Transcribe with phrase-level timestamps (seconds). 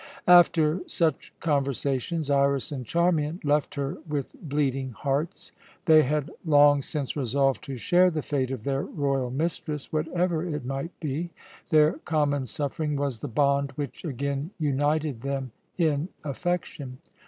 [0.27, 5.51] After such conversations Iras and Charmian left her with bleeding hearts.
[5.85, 10.65] They had long since resolved to share the fate of their royal mistress, whatever it
[10.65, 11.29] might be.
[11.69, 16.97] Their common suffering was the bond which again united them in affection.